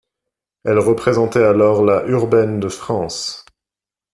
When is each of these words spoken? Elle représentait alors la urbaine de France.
Elle 0.63 0.79
représentait 0.79 1.43
alors 1.43 1.85
la 1.85 2.03
urbaine 2.07 2.59
de 2.59 2.69
France. 2.69 3.45